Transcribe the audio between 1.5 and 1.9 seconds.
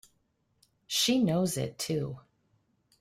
it